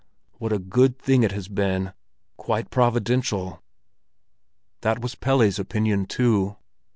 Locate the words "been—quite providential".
1.47-3.61